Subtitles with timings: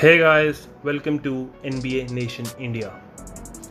[0.00, 2.90] Hey guys, welcome to NBA Nation India,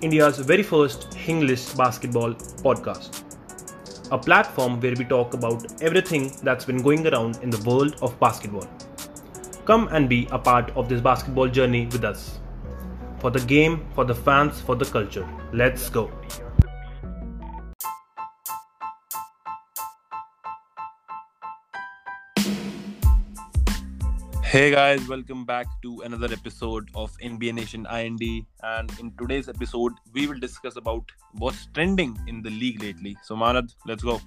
[0.02, 3.24] India's very first English basketball podcast.
[4.12, 8.20] A platform where we talk about everything that's been going around in the world of
[8.20, 8.68] basketball.
[9.66, 12.40] Come and be a part of this basketball journey with us.
[13.18, 15.28] For the game, for the fans, for the culture.
[15.52, 16.12] Let's go.
[24.49, 28.23] Hey guys, welcome back to another episode of NBA Nation IND.
[28.63, 31.03] And in today's episode, we will discuss about
[31.33, 33.17] what's trending in the league lately.
[33.23, 34.21] So, Manad, let's go.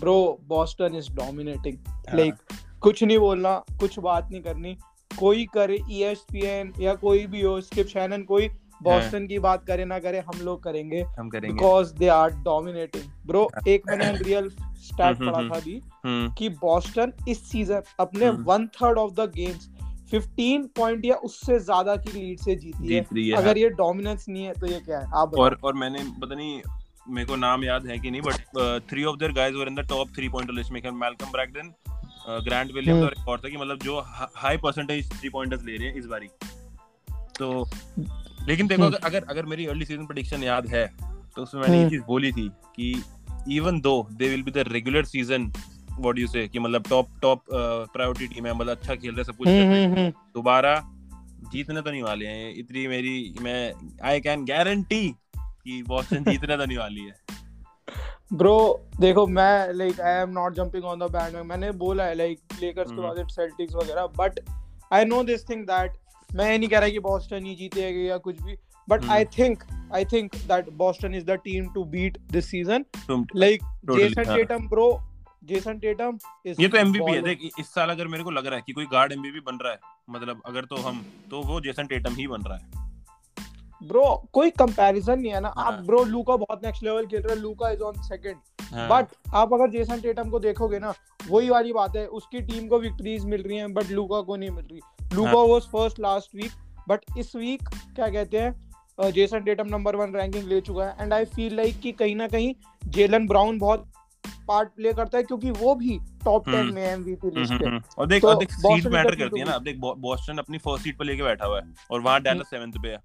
[0.00, 1.78] Bro, Boston is dominating.
[2.12, 2.36] Like,
[2.82, 4.76] कुछ नहीं बोलना कुछ बात नहीं करनी
[5.18, 8.48] कोई करे ESPN या कोई भी हो स्किप शैनन कोई
[8.83, 13.03] बॉस्टन की बात करे ना करे हम लोग करेंगे हम करेंगे। Because they are dominating
[13.27, 18.25] bro एक मैंने रियल स्टैट हम्म, पढ़ा हम्म, था हम्म। कि बॉस्टन इस सीज़न अपने
[18.25, 19.69] हम्म। One third of the games
[20.13, 24.25] 15 point या उससे ज़्यादा की लीड से जीती जीत रही है अगर ये डोमिनेंस
[24.29, 25.07] नहीं है तो ये क्या है?
[25.15, 26.61] आप और और मैंने पता नहीं
[27.09, 29.87] मेरे को नाम याद है कि नहीं but three of their guys were in the
[29.89, 31.73] top three pointer list में Malcolm Brogdon
[32.45, 33.99] Grant Williams hmm. और एक और था कि मतलब जो
[34.35, 36.27] हाई परसेंटेज थ्री पॉइंटर्स ले रहे हैं इस बारी।
[37.39, 37.63] तो
[38.47, 40.85] लेकिन देखो हम्म। अगर अगर अगर मेरी अर्ली सीज़न प्रेडिक्शन याद है
[41.35, 43.03] तो उसमें मैंने ये हम्म। चीज़ बोली थी कि
[43.55, 45.51] even though they will be the regular season
[45.99, 49.23] what you say कि मतलब टॉप टॉप प्रायोरिटी टीम है मतलब अच्छा खेल रहे हैं,
[49.23, 50.75] सब कुछ कर हम्म रहे हैं। दोबारा
[51.51, 56.65] जीतने तो नहीं वाले हैं इतनी मेरी मैं आई कैन गारंटी कि बॉस्टन जीतने तो
[56.65, 57.15] नहीं वाली है
[58.33, 58.57] ब्रो
[58.99, 62.91] देखो मैं like I am not jumping on the band मैंने बोला है लाइक लेकर्स
[62.91, 64.39] के। बाद सेल्टिक्स वगैरह but
[64.93, 65.91] I know this thing that
[66.29, 69.05] मैं ये नहीं कह रहा कि बॉस्टन ही जीतेगी या कुछ भी but.
[69.09, 69.63] I think
[69.95, 72.85] I think that Boston is the team to beat this season
[73.35, 74.89] like Jason हाँ। Tatum bro
[75.45, 78.55] Jason Tatum is ये तो एमवीपी है देख इस साल अगर मेरे को लग रहा
[78.55, 81.87] है कि कोई गार्ड एमवीपी बन रहा है मतलब अगर तो हम तो वो जेसन
[81.87, 82.85] टेटम ही बन रहा है।
[83.81, 84.03] ब्रो
[84.33, 87.39] कोई कंपैरिजन नहीं है ना। आप हाँ। ब्रो लूका बहुत नेक्स्ट लेवल खेल रहा है
[87.41, 88.35] लूका इज़ ऑन सेकंड
[88.73, 90.93] हाँ, बट आप अगर जेसन टेटम को देखोगे ना
[91.29, 94.49] वही वाली बात है उसकी टीम को विक्ट्रीज मिल रही हैं बट लूका को नहीं
[94.49, 94.81] मिल रही।
[95.13, 96.51] हाँ। Was first last week
[96.89, 101.13] but इस वीक क्या कहते हैं Jason Tatum number one ranking ले चुका है। एंड
[101.13, 102.53] आई फील लाइक कि कहीं ना कहीं
[102.89, 103.91] जेलन ब्राउन बहुत
[104.47, 107.63] पार्ट प्ले करता है क्योंकि वो भी टॉप टेन हम्म। में एमवीपी हम्म, लिस्ट हम्म,
[107.63, 110.37] पे। हम्म। और देख तो और देख सीट मैटर करती है ना। अब देख बॉस्टन
[110.37, 112.97] अपनी फ़र्स्ट सीट पर लेके बैठा हुआ है और वहाँ डैलस सेवेंथ पे है।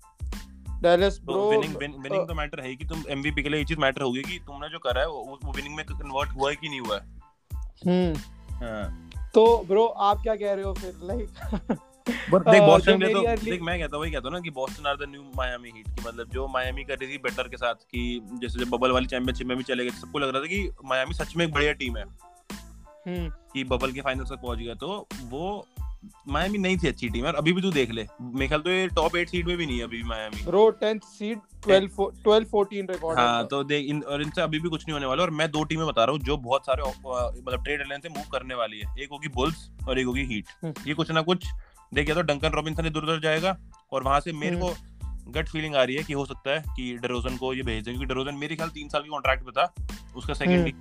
[0.83, 3.79] डैलस तो ब्रो विनिंग विनिंग तो मैटर है कि तुम एमवीपी के लिए ये चीज़
[3.79, 6.69] मैटर होगी कि तुमने जो करा है वो वो विनिंग में कन्वर्ट हुआ है कि
[6.69, 7.05] नहीं हुआ है।
[7.87, 8.19] हम्म।
[8.57, 11.79] हाँ। तो ब्रो आप क्या कह रहे हो फिर लाइक
[12.31, 14.51] बट देख बॉस्टन के लिए मेरी तो देख मैं कहता वही कहता हूँ ना कि
[14.51, 17.57] Boston are the new Miami Heat की मतलब जो मायामी कर रही थी बेटर के
[17.57, 20.47] साथ कि जैसे जब बबल वाली चैंपियनशिप में भी चले गए सबको लग रहा था
[20.47, 22.05] कि मायामी सच में एक बढ़िया टीम है।
[23.07, 25.67] हम्म। कि बबल के फाइनल तक पहुँच गया तो वो
[26.29, 28.87] मायामी नहीं थी अच्छी टीम और अभी भी तू देख ले। मेरे ख्याल तो ये
[28.89, 31.89] टॉप एट सीट में भी नहीं है अभी भी Miami bro 10th seed 12
[32.27, 35.23] 12 14 record हाँ तो देख इन और इनसे अभी भी कुछ नहीं होने वाला
[35.23, 38.25] और मैं दो टीमें बता रहा हूँ जो बहुत सारे मतलब ट्रेड डेडलाइन से मूव
[38.33, 41.47] करने वाली है। एक होगी बुल्स और एक होगी हीट हम्म। ये कुछ ना कुछ
[41.95, 43.57] देख या तो डंकन रॉबिन्सन इधर उधर जाएगा
[43.93, 44.75] और वहाँ से मेरे को
[45.33, 47.93] गट फीलिंग आ रही है कि हो सकता है कि डरोजन को ये भेज दें
[47.95, 49.73] क्योंकि डरोजन मेरे ख्याल तीन साल की कॉन्ट्रैक्ट पे था
[50.17, 50.73] उसका सेकंड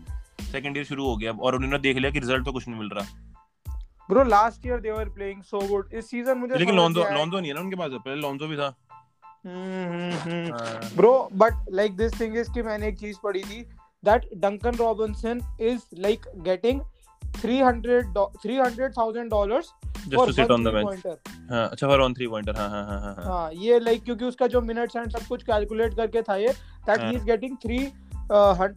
[0.51, 2.89] सेकंड ईयर शुरू हो गया और उन्होंने देख लिया कि रिज़ल्ट तो कुछ नहीं मिल
[2.89, 3.05] रहा।
[4.09, 7.51] Bro last year they were playing so good इस सीज़न मुझे लेकिन लॉन्जो लॉन्जो नहीं
[7.51, 8.73] है ना उनके पास पहले लॉन्जो भी था।
[9.45, 13.61] हम्म। Bro but like this thing is कि मैंने एक चीज़ पढ़ी थी
[14.03, 16.81] that Duncan Robinson is like getting
[17.35, 18.01] 300
[18.43, 19.71] 300000 dollars
[20.07, 21.17] just to sit on the bench pointer
[21.51, 24.25] हाँ अच्छा फॉर ऑन थ्री पॉइंटर हाँ हाँ हाँ हाँ हाँ। हाँ ये लाइक क्योंकि
[24.25, 26.47] उसका जो मिनट्स एंड सब कुछ कैलकुलेट करके था ये
[26.87, 27.89] दैट हाँ। He is getting 3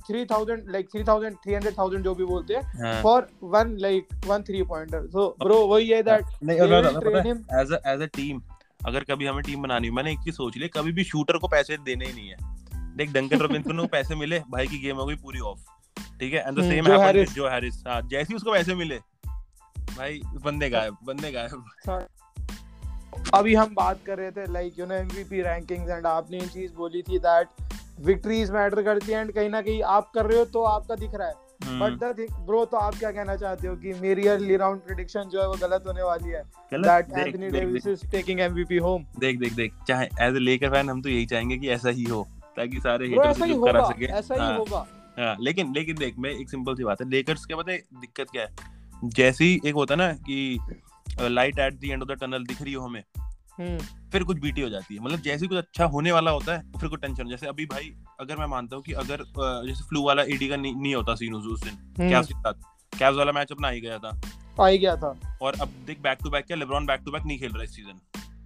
[0.09, 3.77] three thousand like three thousand three hundred thousand जो भी बोलते हैं हाँ। For one
[3.79, 7.11] like one three pointer so bro वही है दैट नहीं they और मैं will बताता
[7.11, 7.43] train हूँ, him.
[7.43, 8.43] पता है एज एज अ टीम
[8.87, 11.77] अगर कभी हमें टीम बनानी मैंने एक चीज़ सोच ली कभी भी शूटर को पैसे
[11.77, 12.37] देने ही नहीं है।
[12.97, 15.59] देख डंकन रॉबिन्सन को पैसे मिले भाई की गेम हो गई पूरी ऑफ़
[16.21, 16.49] ठीक है?
[16.49, 19.01] एंड द सेम हैपेंड जो हैरिस हाँ जैसे ही उसको पैसे मिले
[19.97, 21.65] भाई बंदे गायब बंदे गायब।
[23.35, 26.73] अभी हम बात कर रहे थे like you know MVP rankings and आपने ये चीज़
[26.75, 27.49] बोली थी दैट
[28.01, 31.15] विक्ट्रीज मैटर करती है एंड कहीं ना कहीं आप कर रहे हो तो आपका दिख
[31.15, 34.27] रहा है। Hmm, but the thing bro तो आप क्या कहना चाहते हो कि मेरी
[34.29, 36.43] अर्ली राउंड प्रेडिक्शन जो है वो गलत होने वाली है?
[36.75, 40.91] That Anthony Davis is taking MVP home देख देख देख चाहे एज अ लेकर फ़ैन
[40.91, 42.27] हम तो यही चाहेंगे कि ऐसा ही हो
[42.57, 44.87] ताकि सारे हेटर्स ही चुप करा सके। ऐसा ही हाँ, होगा।
[45.19, 48.31] हाँ, लेकिन लेकिन देख मैं एक सिंपल सी बात है लेकर्स के पता है दिक्कत
[48.33, 48.73] क्या है?
[49.05, 50.59] जैसे ही एक होता है ना कि
[51.21, 53.03] light at the end of the tunnel दिख रही हो हमें
[53.59, 53.79] हम्म।
[54.11, 56.73] फिर कुछ बीटी हो जाती है। मतलब जैसे ही कुछ अच्छा होने वाला होता है
[56.81, 59.25] फिर कुछ टेंशन जैसे अभी भाई अगर मैं मानता हूँ कि अगर
[59.67, 62.99] जैसे फ्लू वाला एडी का नहीं, नहीं होता सीन उस दिन हम्म, कैव्स के साथ।
[62.99, 64.21] कैव्स वाला मैच अपना ही गया था।
[64.61, 67.23] आ ही गया था। और अब देख बैक टू बैक क्या लेब्रॉन बैक टू बैक
[67.27, 68.01] नहीं खेल रहा इस सीज़न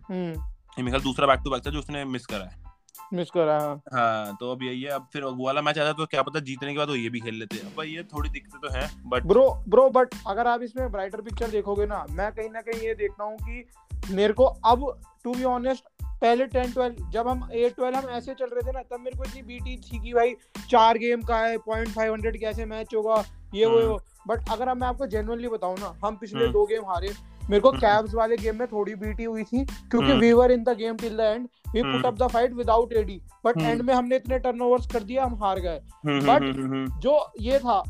[0.08, 2.67] हम्म। ये मेरे ख्याल दूसरा बैक टू बैक था जो उसने मिस करा है।
[3.12, 6.06] मिस कर है। हाँ तो अब यही है अब फिर वो वाला मैच आता तो
[6.06, 8.74] क्या पता जीतने के बाद वो ये भी खेल लेते भाई ये थोड़ी दिक्कतें तो
[8.74, 12.60] हैं बट ब्रो ब्रो बट अगर आप इसमें ब्राइटर पिक्चर देखोगे ना मैं कहीं ना
[12.62, 13.64] कहीं ये देखता हूँ कि
[14.10, 14.90] मेरे को अब
[15.24, 15.84] टू बी ऑनेस्ट
[16.20, 19.16] पहले टेन ट्वेल्व जब हम एट ट्वेल्व हम ऐसे चल रहे थे ना तब मेरे
[19.16, 20.34] को इतनी बीटी थी कि भाई
[20.70, 23.24] चार गेम का है पॉइंट फाइव हंड्रेड कैसे मैच होगा
[23.54, 23.98] ये वो
[24.28, 27.12] बट अगर मैं आपको जेनुअनली बताऊँ ना हम पिछले हम्म। दो गेम हारे
[27.50, 30.52] मेरे को हम्म। कैब्स वाले गेम में थोड़ी बीटी हुई थी क्योंकि हम्म। We were
[30.52, 32.02] in the game till the end we put hmm.
[32.02, 33.68] Up the fight without AD but hmm.
[33.68, 35.80] End में हमने इतने टर्नओवर्स कर दिया हम हार गए
[36.20, 37.82] But- जो ये था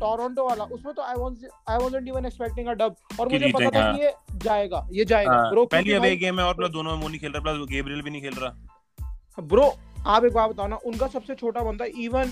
[0.00, 3.70] टोरंटो वाला उसमें तो I was I wasn't even expecting a dub और मुझे पता
[3.70, 4.12] था कि ये
[4.44, 7.42] जाएगा ये जाएगा ब्रो हाँ, पहली अवे गेम है और दोनों में नहीं खेल रहा
[7.42, 9.74] प्लस गेब्रियल भी नहीं खेल रहा ब्रो
[10.06, 12.30] आप एक बात बताओ ना उनका सबसे छोटा बंदा even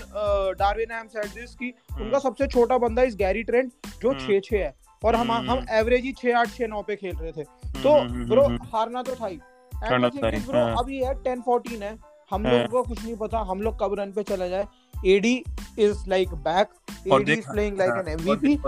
[0.59, 3.71] Darvin Ham said this कि उनका सबसे छोटा बंदा इस गैरी ट्रेंट
[4.01, 4.73] जो हम्म। 6 6 है
[5.05, 7.43] और हम हम्म। हम एवरेज ही 6 8 6 9 पे खेल रहे थे।
[7.83, 9.39] तो हम्म, हम्म, ब्रो हम्म, हारना तो था ही।
[9.75, 13.03] हारना तो ही, ब्रो हाँ। अभी है 10 14 है। हम लोग लोगों को कुछ
[13.03, 14.67] नहीं पता हम लोग कब रन पे चला जाए।
[15.05, 15.43] AD
[15.79, 16.69] is like back
[17.13, 18.59] AD is playing like हाँ, एन एमवीपी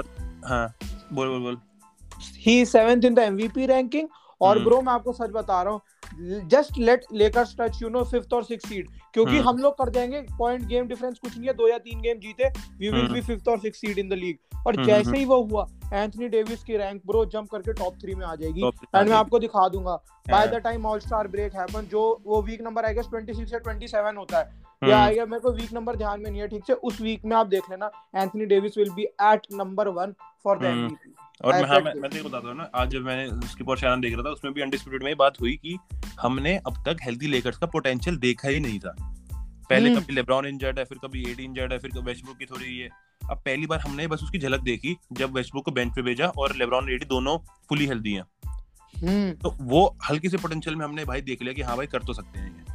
[0.46, 0.74] हाँ
[1.14, 1.58] बोल बोल बोल।
[2.38, 4.10] He seventh in the MVP ranking
[4.42, 5.82] और हम्म। ब्रो मैं आपको सच बता रहा हूँ
[6.20, 9.90] just let Lakers touch you know fifth और सिक्स सीड क्योंकि हम्म। हम लोग कर
[9.90, 12.50] जाएँगे पॉइंट गेम डिफरेंस कुछ नहीं है दो या तीन गेम जीते
[12.80, 14.38] वी विल। बी फिफ्थ और six seed in the league
[14.68, 18.16] और जैसे हम्म। ही वो हुआ एंथनी डेविस की रैंक ब्रो जंप करके टॉप थ्री
[18.16, 19.96] में आ जाएगी एंड मैं आपको दिखा दूँगा
[20.30, 23.54] बाय हाँ। The time all star break happen जो वो वीक नंबर आई गेस 26
[23.54, 26.42] या 27 होता है हम्म। या आई गेस मेरे को वीक नंबर ध्यान में नहीं
[26.42, 29.90] है ठीक से उस वीक में आप देख लेना Anthony Davis will be at number
[29.90, 30.64] 1 for the.
[30.64, 33.64] MVP और मैं हाँ मैं मैं तेरे को बताता हूँ ना आज जब मैंने उसके
[33.64, 35.78] पर चैनल देख रहा था उसमें भी अनडिस्प्यूटेड में ये बात हुई कि
[36.22, 38.96] हमने अब तक हेल्दी लेकर्स का पोटेंशियल देखा ही नहीं था।
[39.70, 42.46] पहले हम्म। कभी लेब्रॉन इंजर्ड है फिर कभी एडी इंजर्ड है फिर कभी वेस्टब्रुक की
[42.46, 42.90] थोड़ी ये।
[43.22, 46.56] अब पहली बार हमने बस उसकी झलक देखी जब वेस्टब्रुक को बेंच पे भेजा और
[46.56, 47.38] लेब्रॉन एडी दोनों
[47.70, 48.24] फुली हेल्दी हैं।
[48.94, 52.04] हम्म। तो वो हल्के से पोटेंशियल में हमने भाई देख लिया कि हाँ भाई कर
[52.04, 52.66] तो सकते हैं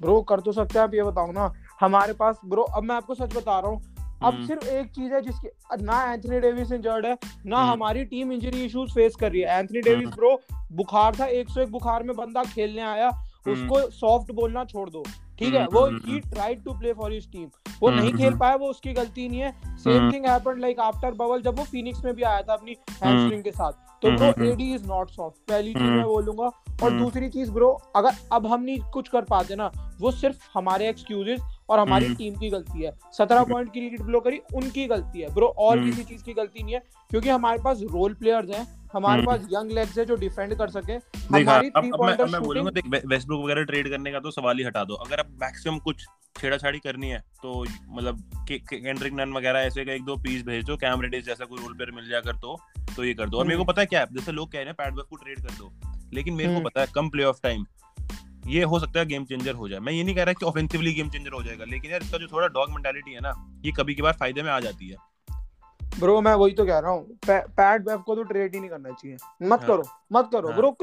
[0.00, 3.14] ब्रो कर तो सकते हैं आप ये बताओ ना हमारे पास ब्रो अब मैं आपको
[3.14, 5.48] सच बता रहा हूँ अब हम्म। सिर्फ़ एक चीज़ है जिसकी
[5.82, 7.16] ना एंथनी डेविस इंजर्ड है
[7.46, 10.38] ना हम्म। हमारी टीम इंजरी इश्यूज़ फेस कर रही है एंथनी डेविस। ब्रो
[10.72, 15.02] बुखार था 101 बुखार में बंदा खेलने आया हम्म। उसको सॉफ्ट बोलना छोड़ दो
[15.38, 17.48] ठीक है वो he tried to play for his team
[17.82, 20.10] वो नहीं खेल। पाया वो उसकी गलती नहीं है same.
[20.12, 23.50] Thing happened like after bubble जब वो फिनिक्स में भी आया था अपनी हैमस्ट्रिंग के
[23.50, 23.72] साथ
[24.02, 26.50] तो bro AD is not soft पहली चीज़। मैं बोलूँगा
[26.82, 29.70] और। दूसरी चीज़ ब्रो अगर अब हम नहीं कुछ कर पाते ना
[30.00, 34.02] वो सिर्फ़ हमारे एक्सक्यूजेस और हमारी हम्म। टीम की गलती है सत्रह पॉइंट की लीड
[34.02, 37.28] ब्लो करी उनकी गलती है ब्रो और हम्म। किसी चीज़ की गलती नहीं है क्योंकि
[37.28, 40.92] हमारे पास रोल प्लेयर्स हैं हमारे हम्म। पास यंग लेग्स है जो डिफेंड कर सके
[40.92, 44.58] हमारी अब अब मैं अब मैं बोलूँगा देख वेस्टब्रुक वगैरह ट्रेड करने का तो सवाल
[44.58, 46.06] ही हटा दो अगर अब मैक्सिमम कुछ
[46.36, 50.76] छेड़ाछाड़ी करनी है तो मतलब केंड्रिक नन वगैरह ऐसे का एक दो पीस भेज दो
[50.76, 52.58] कैम रेडिस जैसा कोई रोल प्लेयर मिल जाए अगर तो
[52.96, 54.58] तो ये कर दो और मेरे को हम्म। पता है क्या है जैसे लोग कह
[54.58, 55.72] रहे हैं पैट को ट्रेड कर दो
[56.12, 57.64] लेकिन मेरे को हम्म। पता है कम प्ले ऑफ़ टाइम
[58.48, 60.92] ये हो सकता है गेम चेंजर हो जाए मैं ये नहीं कह रहा कि ऑफेंसिवली
[60.94, 63.34] गेम चेंजर हो जाएगा लेकिन यार इसका जो थोड़ा डॉग मेंटालिटी है ना
[63.64, 65.06] ये कभी कभार फ़ायदे में आ जाती है
[65.80, 68.90] ब्रो मैं वही तो कह रहा हूँ पैट वेब को तो ट्रेड ही नहीं करना
[68.90, 70.76] चाहिए मत हाँ। करो मत करो हाँ। ब्रो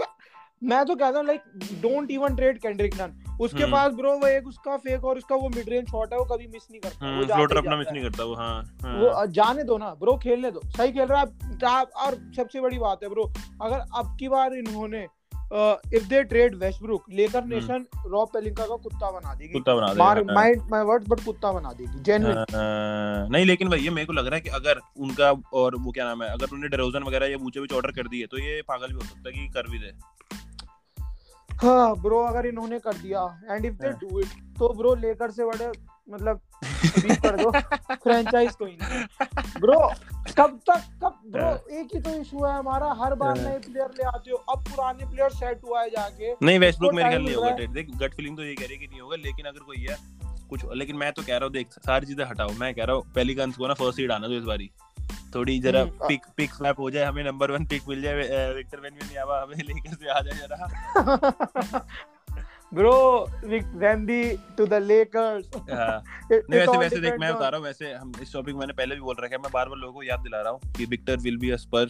[0.62, 1.42] मैं तो कहता हूँ like
[1.82, 5.36] don't even trade Kendrick Nunn उसके हम्म। पास ब्रो वो एक उसका फेक और उसका
[5.36, 8.04] वो मिड रेंज शॉट है वो कभी मिस नहीं करता वो फ्लोटर अपना मिस नहीं
[8.04, 11.84] करता वो हाँ हाँ। वो जाने दो ना ब्रो खेलने दो सही खेल रहा है
[11.84, 13.32] और सबसे बड़ी बात है ब्रो
[13.62, 15.06] अगर अब की बार इन्होंने
[15.54, 20.00] इफ़ दे ट्रेड वेस्टब्रुक लेकर नेशन रॉब पेलिंका का कुत्ता बना देगी। कुत्ता बना दे
[20.00, 24.06] मार हाँ। माइंड माय वर्ड्स बट कुत्ता बना देगी जेन्युइन हाँ, नहीं लेकिन भैया मेरे
[24.06, 27.04] को लग रहा है कि अगर उनका और वो क्या नाम है अगर उन्हें डेरोजन
[27.04, 29.70] वगैरह या बूचे ऑर्डर कर दिए तो ये पागल भी हो सकता है कि कर
[29.70, 29.92] भी दे
[31.56, 33.90] हाँ ब्रो अगर इन्होंने कर दिया and if they.
[33.90, 34.28] Do it
[34.60, 35.72] तो ब्रो लेकर से बड़े
[36.10, 36.40] मतलब
[36.96, 39.04] beat कर दो फ्रेंचाइज कोई नहीं।
[39.62, 39.80] ब्रो
[40.38, 44.04] कब तक कब ब्रो एक ही तो इशू है हमारा। हर बार। नए प्लेयर ले
[44.08, 47.52] आते हो। अब पुराने प्लेयर सेट हुआ है जाके। नहीं वेस्टब्रुक मेरे ख्याल नहीं होगा
[47.52, 49.86] ट्रेड देख गट फीलिंग तो ये कह रही है कि नहीं होगा लेकिन अगर कोई
[49.90, 49.98] है
[50.50, 53.04] कुछ लेकिन मैं तो कह रहा हूँ देख सारी चीज़ें हटाओ। मैं कह रहा हूँ
[53.16, 54.70] पहली गन्स को ना फ़र्स्ट सीड आना दो इस बारी।
[55.36, 58.80] थोड़ी जरा हम्म, पिक पिक स्वैप हो जाए हमें नंबर वन पिक मिल जाए विक्टर
[58.80, 61.86] वेन भी नहीं आवा हमें लेकर से आ जाए जरा।
[62.76, 68.12] वेम्बी टू द लेकर्स हाँ। नहीं वैसे वैसे देख मैं बता रहा हूँ वैसे हम
[68.22, 70.42] इस टॉपिक मैंने पहले भी बोल रखा है मैं बार बार लोगों को याद दिला
[70.42, 71.88] रहा हूँ कि Victor will be a Spur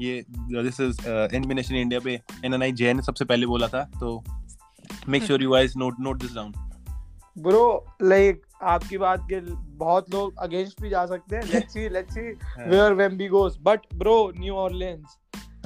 [0.00, 4.24] ये दिस इज़ एनिमिनेशन इंडिया पे एनएनआई जैन ने सबसे पहले बोला था तो
[5.08, 6.52] make sure you guys note note this down
[7.38, 9.40] bro like आपकी बात के
[9.76, 11.42] बहुत लोग अगेंस्ट भी जा सकते हैं.
[11.42, 12.20] Let's see let's see
[12.70, 15.16] where Wemby goes but bro New Orleans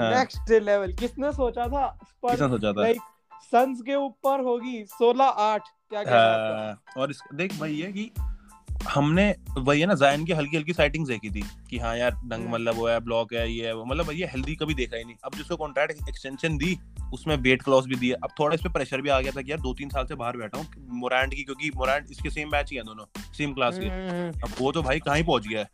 [0.01, 1.99] next level किसने सोचा था?
[2.09, 2.83] स्पर्स सोचा था?
[2.83, 3.01] लाइक
[3.43, 6.77] सन्स के ऊपर होगी 16 8 क्या कहना है?
[6.97, 8.11] और इस, देख भाई ये कि
[8.89, 9.25] हमने
[9.59, 12.55] वही है ना जायन की हल्की हल्की साइटिंग्स देखी थी कि हाँ यार दंग हम्म।
[12.55, 15.17] मतलब वो है ब्लॉक है ये है वो मतलब ये हेल्दी कभी देखा ही नहीं।
[15.25, 16.79] अब जिसको कॉन्ट्रैक्ट एक्सटेंशन दी
[17.13, 19.51] उसमें वेट क्लॉस भी दिया। अब थोड़ा इस पे प्रेशर भी आ गया था कि
[19.51, 20.67] यार दो तीन साल से बाहर बैठा हूँ
[21.01, 24.55] मोरांड की क्योंकि मोरांड इसके सेम बैच ही है दोनों सेम क्लास के। हम्म, अब
[24.61, 25.69] वो तो भाई कहाँ ही पहुँच गया है।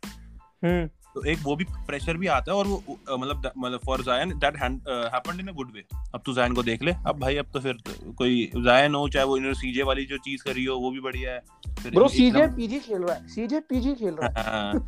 [0.63, 4.29] हम्म, तो एक वो भी प्रेशर भी आता है और वो मतलब मतलब for Zion
[4.39, 5.83] that happened in a good way
[6.15, 7.77] अब तू जायन को देख ले। अब भाई अब तो फिर
[8.17, 11.31] कोई जायन हो चाहे वो इन सीजे वाली जो चीज़ करी हो वो भी बढ़िया
[11.31, 14.87] है। ब्रो सीजे पीजी खेल रहा है। सीजे पीजी खेल रहा है। हाँ,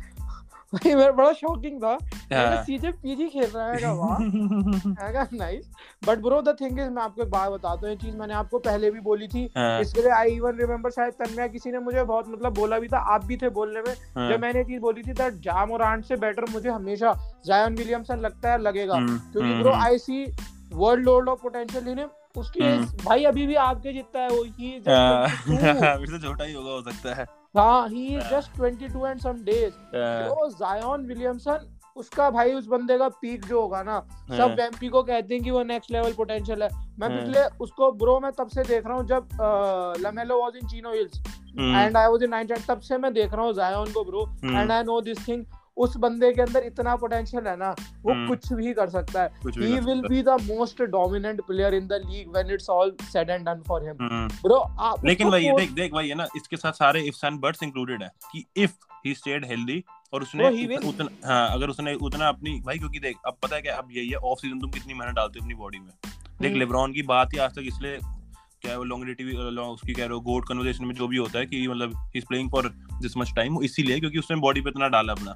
[0.74, 1.96] भाई मेरा बड़ा शॉकिंग था।
[2.32, 4.18] हाँ। सीजे पीजी खेल रहा है का वाह
[5.02, 5.68] हैगा nice
[6.06, 8.58] but bro the thing is मैं आपको एक बात बताता हूँ ये चीज़ मैंने आपको
[8.58, 12.02] पहले भी बोली थी। हाँ, इसके लिए आई इवन रिमेम्बर शायद तन्मया किसी ने मुझे
[12.04, 14.80] बहुत मतलब बोला भी था आप भी थे बोलने में। हाँ, जब मैंने ये चीज़
[14.80, 17.14] बोली थी दैट जाम और आंट से बेटर मुझे हमेशा
[17.46, 20.24] जायन विलियमसन लगता है लगेगा। हम्म, क्योंकि bro I see
[20.74, 24.70] world load of potential in उसकी हम्म। भाई अभी भी आपके जितना है वो ही
[24.88, 28.30] हाँ, छोटा ही होगा हो सकता है। हाँ he is.
[28.30, 29.72] Just 22 and some days
[30.28, 34.88] तो जायन विलियमसन उसका भाई उस बंदे का पीक जो होगा ना सब एमपी वेम्पी
[34.88, 36.68] को कहते हैं कि वो नेक्स्ट लेवल पोटेंशियल है।
[36.98, 39.28] मैं। पिछले उसको ब्रो मैं तब से देख रहा हूँ जब
[40.06, 41.18] LaMelo was in Chino Hills
[41.58, 44.72] and I was in ninth तब से मैं देख रहा हूँ जायन को bro and
[44.72, 45.44] I know this thing
[45.76, 47.74] उस बंदे के अंदर इतना पोटेंशियल है ना
[48.04, 50.36] वो हम्म। कुछ भी कर सकता है कुछ भी he कर will सकता be the
[50.48, 54.08] most dominant player in the league when it's all said and done for him है।
[54.08, 57.40] हम्म, bro आप लेकिन वही देख देख वही है ना इसके साथ सारे इफ्स एंड
[57.40, 58.74] बट्स इंक्लूडेड है कि इफ़
[59.06, 63.16] ही स्टेड हेल्दी और उसने उत- उतना हाँ अगर उसने उतना अपनी भाई क्योंकि देख
[63.26, 65.54] अब पता है क्या अब यही है ऑफ़ सीज़न तुम कितनी मेहनत डालते हो अपनी
[65.54, 65.90] बॉडी में
[66.40, 67.98] देख हम्म। लेब्रॉन की बात ही आज तक इसलिए
[68.62, 69.28] क्या है वो लॉन्गेटिव
[69.60, 72.26] उसकी कह रहे हो गोड कन्वर्सेशन में जो भी होता है कि मतलब he is
[72.26, 72.68] playing for
[73.02, 75.34] this much time इसीलिए क्योंकि उसने बॉडी पे इतना डाला अपना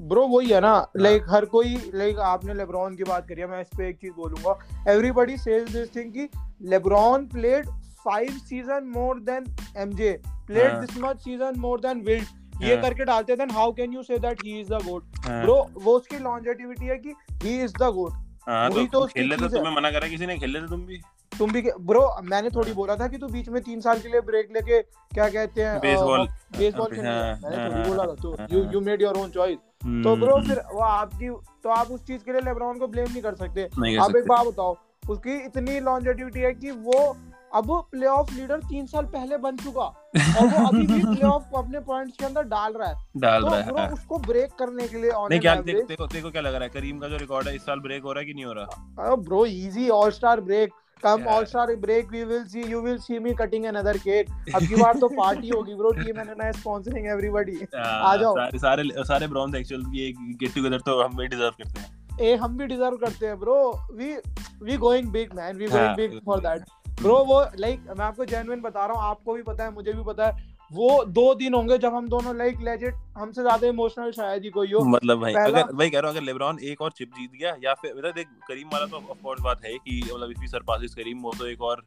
[0.00, 3.60] ब्रो वही है ना लाइक हर कोई लाइक आपने लेब्रॉन की बात करी है मैं
[3.60, 4.58] इस पे एक चीज़ बोलूँगा।
[4.92, 6.28] एवरीबॉडी सेज दिस थिंग कि
[6.70, 7.66] LeBron played
[8.04, 9.44] five season more than
[9.76, 10.12] MJ
[10.46, 13.92] played हाँ। This much season more than Wilt ये हाँ। करके डालते then how can
[13.92, 17.60] you say that he is the GOAT हाँ, ब्रो वो उसकी लॉन्जेटिविटी है कि ही
[17.62, 18.12] इज़ द गोट
[18.48, 20.38] हाँ वही तो तो तुम उसकी खेल लेते चीज़ है। तुम्हें मना करा किसी ने?
[20.38, 21.00] खेल लेते तुम भी।
[21.32, 24.20] तुम भी ब्रो मैंने थोड़ी बोला था कि तू बीच में तीन साल के लिए
[24.20, 26.26] ब्रेक लेके क्या कहते हैं बेसबॉल
[26.58, 29.16] बेसबॉल खेलने हाँ, मैंने हाँ, थोड़ी बोला था तो हाँ, यू हाँ। You made your
[29.18, 31.28] own choice तो ब्रो फिर वो आपकी
[31.62, 33.64] तो आप उस चीज़ के लिए लेब्रॉन को ब्लेम नहीं कर सकते।
[33.96, 37.16] आप एक बात बताओ उसकी इतनी लॉन्जेटिविटी है कि वो
[37.54, 42.16] अब प्लेऑफ लीडर तीन साल पहले बन चुका और वो अभी भी प्लेऑफ अपने पॉइंट्स
[42.16, 45.00] के अंदर डाल रहा है। डाल तो रहा है ब्रो हाँ। उसको ब्रेक करने के
[45.00, 47.54] लिए ऑन नहीं क्या देखो देखो क्या लग रहा है करीम का जो रिकॉर्ड है
[47.56, 49.14] इस साल ब्रेक हो रहा है कि नहीं हो रहा?
[49.16, 51.32] Bro easy all star break come Yeah.
[51.32, 54.74] All star break we will see you will see me cutting another cake अब की
[54.74, 59.26] बार तो पार्टी होगी bro team NNI sponsoring everybody आ जाओ। सारे सारे सारे
[59.58, 61.88] एक्चुअल ये गेट टुगेदर तो हम भी डिजर्व करते हैं।
[62.20, 63.60] ए हम भी डिजर्व करते हैं bro
[63.92, 64.14] we
[64.62, 66.64] we going big man we going big for that
[67.02, 70.02] bro वो लाइक मैं आपको जेन्युइन बता रहा हूँ आपको भी पता है मुझे भी
[70.04, 74.42] पता है वो दो दिन होंगे जब हम दोनों लाइक लेजेंड हमसे ज़्यादा इमोशनल शायद
[74.44, 76.90] ही कोई हो। मतलब भाई पहला- अगर भाई कह रहा हूँ अगर लेब्रॉन एक और
[76.90, 80.00] चिप जीत गया या फिर मतलब देख करीम वाला तो ऑफ़ कोर्स बात है कि
[80.14, 81.84] मतलब इफ़ ही सरपासिस करीम वो तो एक और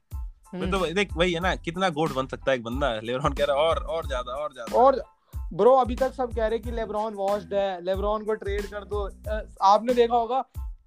[0.54, 3.00] तो देख वही है ना कितना गोट बन सकता है एक बंदा?
[3.04, 5.02] लेब्रॉन कह रहा और और ज़्यादा और ज़्यादा। और
[5.54, 8.84] ब्रो अभी तक सब कह रहे हैं कि लेब्रॉन वॉश्ड है लेब्रॉन को ट्रेड कर
[8.84, 9.10] दो।
[9.62, 10.44] आपने देखा होगा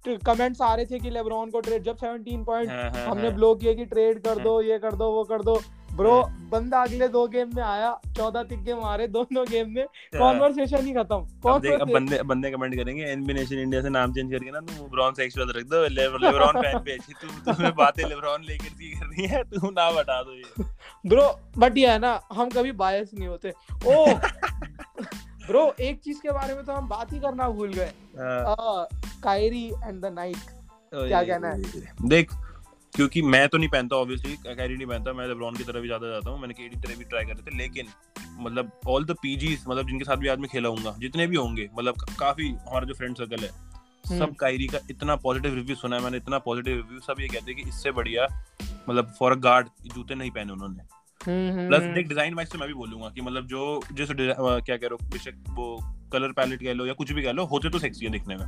[0.07, 3.35] कमेंट्स आ रहे थे कि लेब्रॉन को ट्रेड जब 17 पॉइंट हाँ, हाँ, हमने हाँ।
[3.35, 5.61] ब्लो किया कि ट्रेड कर दो ये कर दो वो कर दो।
[5.97, 9.85] ब्रो। बंदा अगले दो गेम में आया चौदह तिक्के मारे दोनों गेम में।
[10.17, 14.13] कॉन्वर्सेशन ही खत्म। अब देख अब बंदे बंदे कमेंट करेंगे एनबी नेशन इंडिया से नाम
[14.13, 18.43] चेंज करके ना तू ब्रॉन सेक्सुअल रख दो लेब्रॉन फ़ैन पेज तू तुम्हें बातें लेब्रॉन
[18.43, 20.65] लेकर की करनी है तू ना बता दो ये।
[21.05, 21.27] ब्रो
[21.57, 23.53] बट ये है ना हम कभी बायस नहीं होते।
[23.87, 24.05] ओ!
[25.47, 27.91] ब्रो एक चीज़ के बारे में तो हम बात ही करना भूल गए।
[29.23, 30.37] कायरी एंड द नाइट
[30.93, 31.61] क्या कहना है?
[32.07, 32.31] देख
[32.97, 36.07] क्योंकि मैं तो नहीं पहनता ऑब्वियसली कैरी नहीं पहनता मैं लेब्रॉन की तरफ़ भी ज़्यादा
[36.09, 37.87] जाता हूँ मैंने केडी तरफ़ भी ट्राई करे थे लेकिन
[38.39, 41.69] मतलब ऑल द पीजीज मतलब जिनके साथ भी आज मैं खेला हूँ जितने भी होंगे
[41.73, 45.95] मतलब काफ़ी हमारा जो फ्रेंड सर्कल है हम्म। सब कायरी का इतना पॉजिटिव रिव्यू सुना
[45.95, 48.27] है मैंने इतना पॉजिटिव रिव्यू सब ये कहते हैं कि इससे बढ़िया
[48.89, 50.83] मतलब फॉर अ गार्ड जूते नहीं पहने उन्होंने।
[51.21, 54.89] प्लस देख डिज़ाइन वाइज से मैं भी बोलूँगा कि मतलब जो जिस क्या कह रहे
[54.91, 55.77] हो बेशक वो
[56.13, 58.45] कलर पैलेट कह लो या कुछ भी कह लो होते तो सेक्सी है दिखने में।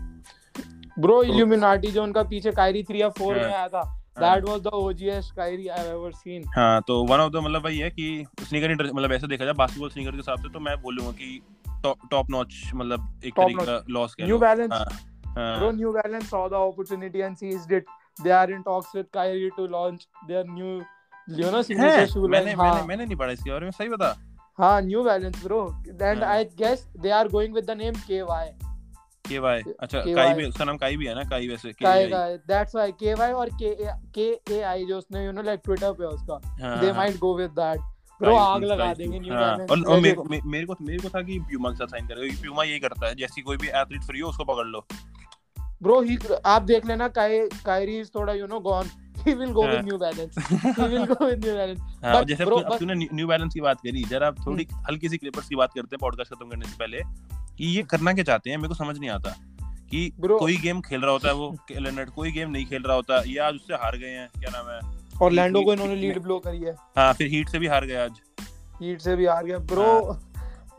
[1.00, 3.82] ब्रो इल्यूमिनाटी जो उनका पीछे कायरी 3 या 4 में आया था
[4.18, 7.66] that was the OGest Kyrie I have ever seen हाँ तो वन ऑफ़ द मतलब
[7.66, 10.82] वही है कि स्नीकर मतलब ऐसे देखा जाए बास्केटबॉल स्नीकर के हिसाब से तो मैं
[10.82, 11.42] बोलूँगा कि
[12.12, 14.86] टॉप नॉच मतलब एक तरीके का लॉस कह न्यू बैलेंस हाँ,
[15.30, 17.86] Bro, हाँ, New Balance saw the opportunity and seized it.
[18.24, 20.82] They are in talks with Kyrie to launch their new,
[21.28, 22.28] know, signature है, shoe.
[22.28, 24.16] मैंने मैंने हाँ, मैंने नहीं पढ़ा इसके बारे में सही बता
[24.60, 25.60] हाँ, New Balance, bro.
[25.88, 28.68] And हाँ। I guess they are going with the name KY.
[29.31, 31.24] के अच्छा काई भी उसका नाम काई भी है ना?
[31.24, 33.75] काई वैसे Kai KI का that's why और K
[34.17, 36.38] K A I जो उसने you know like Twitter पे उसका
[36.81, 37.77] they might go
[38.21, 41.39] ब्रो आग लगा देंगे न्यू और, और मेरे को मेरे को मेरे को था कि
[41.39, 44.19] प्यूमा के साथ साइन करेगा क्योंकि प्यूमा यही करता है जैसी कोई भी एथलीट फ्री
[44.19, 44.88] हो उसको पकड़ लो।
[45.83, 48.86] ब्रो ही आप देख लेना काई कायरी इज़ थोड़ा you know gone
[49.19, 50.36] he will go with हाँ। New Balance
[50.79, 53.77] he will go with New Balance हाँ, But जैसे bro, तूने न्यू बैलेंस की बात
[53.77, 56.75] करी जरा आप थोड़ी हल्की सी क्लिपर्स की बात करते हैं पॉडकास्ट खत्म करने से
[56.79, 57.01] पहले।
[57.60, 58.58] कि ये करना क्या चाहते हैं?
[58.58, 59.30] मेरे को समझ नहीं आता
[59.92, 62.96] कि Bro- कोई गेम खेल रहा होता है वो लेनर्ड कोई गेम नहीं खेल रहा
[62.96, 65.00] होता ये आज उससे हार गए हैं क्या नाम है?
[65.22, 67.96] और लैंडो को इन्होंने लीड ब्लो करी है। हाँ फिर हीट से भी हार गए
[67.96, 68.12] आज।
[68.82, 69.84] हीट से भी हार गया ब्रो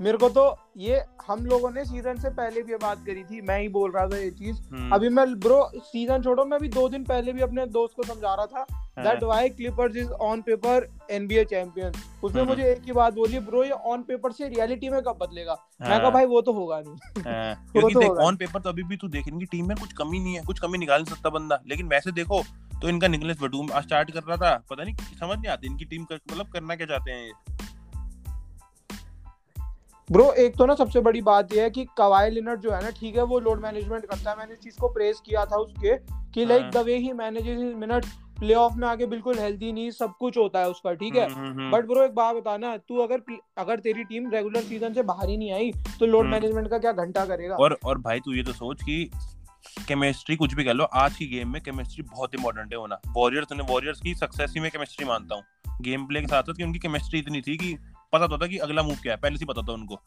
[0.01, 0.43] मेरे को तो
[0.77, 3.91] ये हम लोगों ने सीज़न से पहले भी ये बात करी थी मैं ही बोल
[3.93, 7.33] रहा था ये चीज़। हम्म, अभी मैं ब्रो सीज़न छोड़ो मैं भी दो दिन पहले
[7.33, 8.65] भी अपने दोस्त को समझा रहा था
[8.99, 11.93] that why Clippers is on paper NBA champion
[12.25, 15.19] उसने हम्म। मुझे एक ही बात बोली ब्रो ये ऑन पेपर से रियलिटी में कब
[15.21, 15.57] बदलेगा?
[15.81, 18.69] मैं कहा हाँ, भाई वो तो होगा नहीं। हाँ, क्योंकि तो देख ऑन पेपर तो
[18.69, 21.15] अभी भी तू देख इनकी टीम में कुछ कमी नहीं है कुछ कमी निकाल नहीं
[21.15, 22.43] सकता बंदा। लेकिन वैसे देखो
[22.83, 26.03] तो इनका निकलेस बटूम स्टार्ट कर रहा था पता नहीं समझ नहीं आती इनकी टीम
[26.13, 27.33] मतलब करना क्या चाहते हैं ये?
[30.13, 32.91] ब्रो एक तो ना सबसे बड़ी बात ये है कि कवाई लिनर्ड जो है ना
[32.91, 35.97] ठीक है वो लोड मैनेजमेंट करता है मैंने इस चीज़ को प्रेस किया था उसके
[36.33, 36.71] कि like.
[36.71, 38.07] The way he manages his minute
[38.39, 41.61] playoff में आके बिल्कुल हेल्दी नहीं सब कुछ होता है उसका ठीक है हम्म, हम्म,
[41.61, 43.23] हम्म। बट ब्रो एक बात बताना तू अगर
[43.59, 46.79] अगर तेरी टीम रेगुलर सीज़न से बाहर ही नहीं आई तो लोड हम्म। मैनेजमेंट का
[46.79, 49.11] क्या घंटा करेगा और और भाई तू ये तो सोच कि
[49.89, 53.53] केमिस्ट्री कुछ भी कर लो आज की गेम में केमिस्ट्री बहुत इंपॉर्टेंट है होना वॉरियर्स
[53.53, 55.43] ने वॉरियर्स की सक्सेस ही में केमिस्ट्री मानता हूँ
[55.81, 57.77] गेम प्ले के साथ साथ कि उनकी केमिस्ट्री इतनी थी कि
[58.13, 60.01] पता तो था कि अगला मूव क्या है पहले से पता था उनको।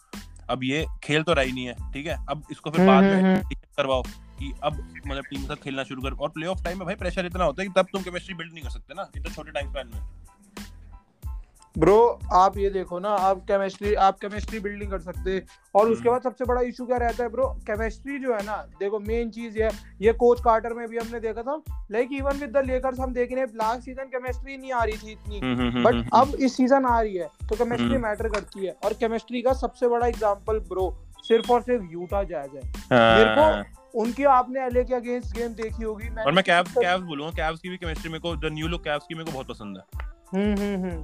[0.49, 2.17] अब ये खेल तो रहा ही नहीं है ठीक है?
[2.29, 4.01] अब इसको फिर बाद हम्म, में हम्म, करवाओ
[4.39, 4.73] कि अब
[5.07, 7.43] मतलब टीम के साथ खेलना शुरू कर। और प्ले ऑफ़ टाइम में भाई प्रेशर इतना
[7.43, 9.87] होता है कि तब तुम केमिस्ट्री बिल्ड नहीं कर सकते ना इतना छोटे टाइम स्पैन
[9.87, 10.01] में।
[11.75, 11.97] ब्रो
[12.33, 15.41] आप ये देखो ना आप केमिस्ट्री आप केमिस्ट्री बिल्डिंग कर सकते
[15.75, 18.57] और उसके हम्म। बाद सबसे बड़ा इशू क्या रहता है ब्रो केमिस्ट्री जो है ना
[18.79, 19.69] देखो मेन चीज़ ये
[20.01, 21.55] ये कोच कार्टर में भी हमने देखा था।
[21.91, 24.97] Like even with the Lakers हम देख रहे हैं लास्ट सीज़न केमिस्ट्री नहीं आ रही
[24.97, 28.65] थी इतनी। हम्म, बट अब इस सीज़न आ रही है तो केमिस्ट्री हम्म। मैटर करती
[28.65, 30.89] है। और केमिस्ट्री का सबसे बड़ा एग्ज़ाम्पल ब्रो
[31.23, 32.61] सिर्फ़ और सिर्फ़ यूटा जायज़ है।
[32.91, 37.31] मेरे को उनकी आपने एलए के अगेंस्ट गेम देखी होगी और मैं कैव्स कैव्स बोलूँगा
[37.35, 39.77] कैव्स की भी केमिस्ट्री मेरे को द न्यू लुक कैव्स की मेरे को बहुत पसंद
[39.77, 40.02] है।
[40.33, 41.03] हम्म हम्म हम्म।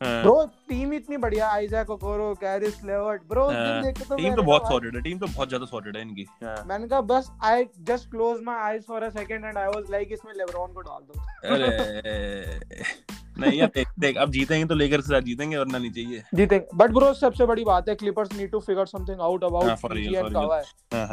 [0.00, 4.68] हाँ। ब्रो टीम इतनी बढ़िया Isaac Okoro Caris LeVert bro देख तो टीम तो बहुत
[4.68, 8.10] सॉलिड है टीम तो बहुत ज़्यादा सॉलिड है इनकी। हाँ। मैंने कहा बस I just
[8.10, 11.20] close my eyes for a second and I was like इसमें लेब्रॉन को डाल दो.
[11.54, 12.84] अरे।
[13.40, 16.90] नहीं देख देख अब जीतेंगे तो लेकर के साथ जीतेंगे वरना नहीं चाहिए। जीतेंगे। बट
[16.90, 19.86] ब्रो सबसे बड़ी बात है Clippers need to figure something out about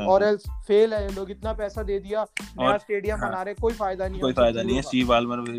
[0.09, 4.07] और। एल्स फेल है लोग इतना पैसा दे दिया नया स्टेडियम। बना रहे कोई फ़ायदा
[4.07, 5.51] नहीं कोई फ़ायदा नहीं है स्टीव वालमर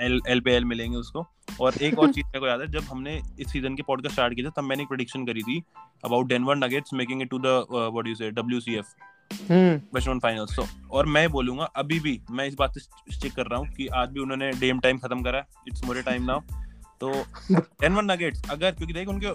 [0.00, 1.26] एल एल पे एल मिलेंगे उसको।
[1.60, 4.34] और एक और चीज़ मेरे को याद है जब हमने इस सीज़न के पॉडकास्ट स्टार्ट
[4.34, 5.62] किया था तब मैंने एक प्रेडिक्शन करी थी
[6.04, 8.94] about Denver Nuggets making it to the what you say WCF
[9.32, 9.80] hmm.
[9.94, 12.80] Western तो और मैं बोलूँगा अभी भी मैं इस बात से
[13.14, 16.24] स्टिक कर रहा हूँ कि आज भी उन्होंने डेम टाइम खत्म करा इट्स मोर टाइम
[16.24, 16.40] नाउ
[17.00, 17.12] तो
[17.52, 19.30] डेनवर नगेट्स अगर क्योंकि देख उनके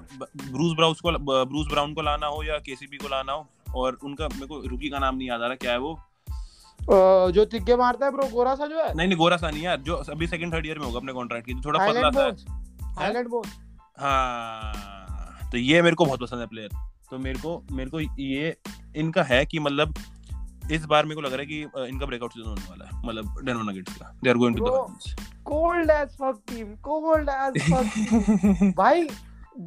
[0.51, 1.11] ब्रूस ब्राउस को
[1.45, 4.89] ब्रूस ब्राउन को लाना हो या केसीबी को लाना हो और उनका मेरे को रुकी
[4.89, 5.99] का नाम नहीं याद आ रहा क्या है वो?
[7.31, 8.93] जो तिग्गे मारता है ब्रो गोरा सा जो है?
[8.93, 11.47] नहीं नहीं गोरा सा नहीं यार जो अभी सेकंड थर्ड ईयर में होगा अपने कॉन्ट्रैक्ट
[11.47, 12.45] की थोड़ा पतला सा है। बोन्स
[12.99, 13.45] हाईलैंड
[13.99, 16.69] हाँ तो ये मेरे को बहुत पसंद है प्लेयर
[17.11, 18.55] तो मेरे को मेरे को ये
[18.95, 19.93] इनका है कि मतलब
[20.71, 23.41] इस बार मेरे को लग रहा है कि इनका ब्रेकआउट सीज़न होने वाला है मतलब
[23.45, 28.73] डेनवर नगेट्स का। They are going to the cold as fuck team cold as fuck
[28.77, 29.07] भाई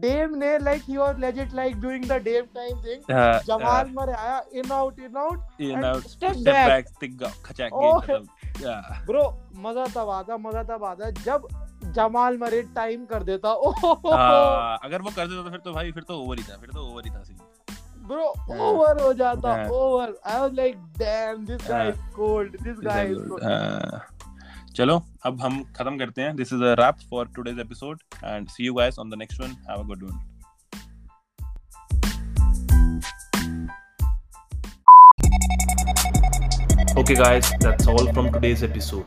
[0.03, 3.03] डेम ने like he was legit like doing the Dame time thing
[3.47, 8.07] Jamal Murray आया in out in out in out step back टिक खचाक Oh.
[8.07, 8.27] Game
[8.63, 9.25] या bro
[9.57, 11.49] मज़ा तब आता मज़ा तब आता जब
[11.85, 16.03] जमाल मरे टाइम कर देता। हाँ, अगर वो कर देता तो फिर तो भाई फिर
[16.03, 17.37] तो ओवर ही था फिर तो ओवर ही था सीन
[18.07, 18.25] ब्रो।
[18.69, 23.29] ओवर हो जाता। Over I was like damn this guy is cold this guy is
[23.29, 24.75] cold.
[24.75, 28.67] चलो अब हम खत्म करते हैं। This is a wrap for today's episode and see
[28.67, 30.29] you guys on the next one have a good one
[37.01, 39.07] Okay, guys, that's all from today's episode.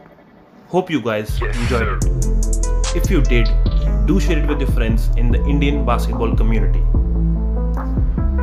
[0.70, 2.35] Hope you guys enjoyed it.
[2.96, 3.50] If you did,
[4.06, 6.80] do share it with your friends in the Indian basketball community.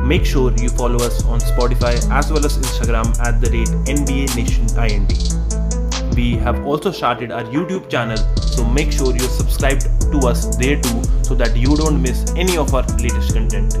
[0.07, 4.35] Make sure you follow us on Spotify as well as Instagram at the rate NBA
[4.35, 6.15] Nation IND.
[6.15, 10.79] We have also started our YouTube channel, so make sure you're subscribed to us there
[10.79, 13.73] too so that you don't miss any of our latest content.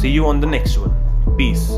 [0.00, 0.96] See you on the next one.
[1.36, 1.70] Peace.